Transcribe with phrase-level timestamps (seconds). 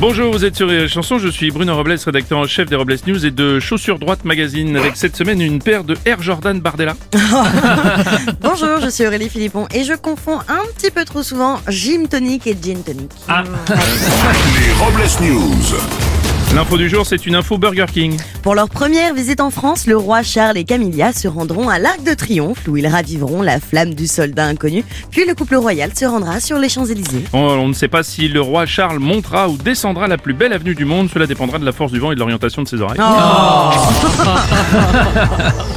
[0.00, 2.74] Bonjour, vous êtes sur Rire et Chanson, je suis Bruno Robles, rédacteur en chef des
[2.74, 6.58] Robles News et de Chaussures Droite Magazine, avec cette semaine une paire de Air Jordan
[6.58, 6.94] Bardella.
[8.40, 12.46] Bonjour, je suis Aurélie Philippon et je confonds un petit peu trop souvent gym tonic
[12.46, 13.10] et gin tonic.
[13.28, 16.09] Les Robles News.
[16.54, 18.18] L'info du jour, c'est une info Burger King.
[18.42, 22.02] Pour leur première visite en France, le roi Charles et Camilla se rendront à l'Arc
[22.02, 24.84] de Triomphe où ils raviveront la flamme du soldat inconnu.
[25.12, 27.22] Puis le couple royal se rendra sur les Champs-Élysées.
[27.32, 30.52] On, on ne sait pas si le roi Charles montera ou descendra la plus belle
[30.52, 32.80] avenue du monde, cela dépendra de la force du vent et de l'orientation de ses
[32.80, 32.98] oreilles.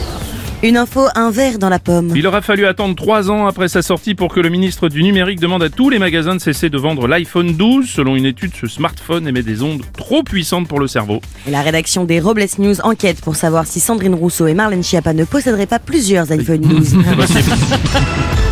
[0.64, 2.14] Une info, un verre dans la pomme.
[2.16, 5.42] Il aura fallu attendre trois ans après sa sortie pour que le ministre du numérique
[5.42, 7.90] demande à tous les magasins de cesser de vendre l'iPhone 12.
[7.90, 11.20] Selon une étude, ce smartphone émet des ondes trop puissantes pour le cerveau.
[11.50, 15.26] La rédaction des Robles News enquête pour savoir si Sandrine Rousseau et Marlène Schiappa ne
[15.26, 16.96] posséderaient pas plusieurs iPhone 12.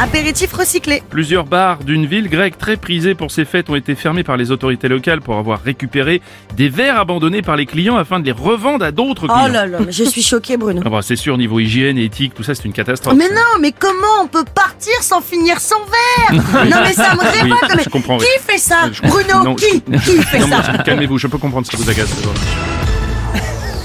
[0.00, 1.02] Apéritif recyclé.
[1.10, 4.52] Plusieurs bars d'une ville grecque très prisée pour ses fêtes ont été fermés par les
[4.52, 6.22] autorités locales pour avoir récupéré
[6.56, 9.46] des verres abandonnés par les clients afin de les revendre à d'autres clients.
[9.46, 10.82] Oh là là, mais je suis choquée Bruno.
[10.86, 13.16] Ah bah, c'est sûr, niveau hygiène éthique, tout ça c'est une catastrophe.
[13.16, 15.74] Mais non, mais comment on peut partir sans finir son
[16.30, 17.74] verre Non mais ça me Oui, révolte.
[17.76, 18.40] mais je comprends, Qui oui.
[18.46, 21.76] fait ça Je- Bruno, non, qui Qui fait Non, ça Calmez-vous, je peux comprendre si
[21.76, 22.08] ça vous agace.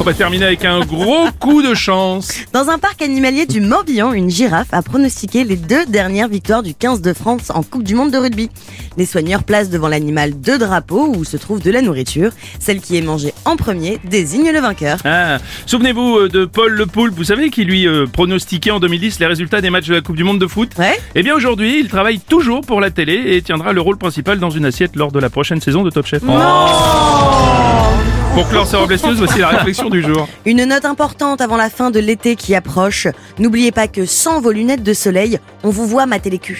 [0.03, 2.29] On va terminer avec un gros coup de chance.
[2.51, 6.73] Dans un parc animalier du Morbihan, une girafe a pronostiqué les deux dernières victoires du
[6.73, 8.49] 15 de France en Coupe du Monde de rugby.
[8.97, 12.31] Les soigneurs placent devant l'animal deux drapeaux où se trouve de la nourriture.
[12.59, 14.97] Celle qui est mangée en premier désigne le vainqueur.
[15.05, 15.37] Ah,
[15.67, 19.25] Souvenez-vous euh, de Paul Le Poulpe, vous savez, qui lui euh, pronostiquait en 2010 les
[19.25, 20.71] résultats des matchs de la Coupe du Monde de foot?
[20.77, 24.37] Ouais Eh bien aujourd'hui, il travaille toujours pour la télé et tiendra le rôle principal
[24.37, 26.23] dans une assiette lors de la prochaine saison de Top Chef.
[28.33, 30.27] Pour clore ces Robles News, voici la réflexion du jour.
[30.45, 33.07] Une note importante avant la fin de l'été qui approche.
[33.37, 36.57] N'oubliez pas que sans vos lunettes de soleil, on vous voit mater les culs.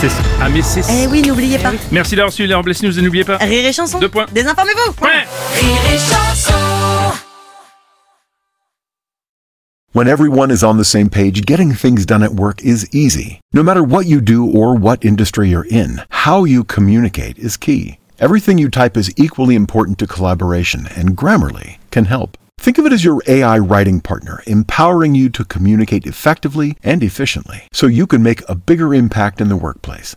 [0.00, 0.08] C'est
[0.40, 1.72] ah mais c'est eh oui, n'oubliez pas.
[1.90, 3.38] Merci d'avoir suivi les Robles News et n'oubliez pas.
[3.38, 3.98] Rire et chanson.
[3.98, 4.26] Deux points.
[4.32, 5.04] Désinformez-vous.
[5.04, 5.24] Ouais.
[9.94, 13.40] When everyone is on the same page, getting things done at work is easy.
[13.52, 17.98] No matter what you do or what industry you're in, how you communicate is key.
[18.24, 22.38] Everything you type is equally important to collaboration, and Grammarly can help.
[22.56, 27.64] Think of it as your AI writing partner, empowering you to communicate effectively and efficiently
[27.70, 30.16] so you can make a bigger impact in the workplace.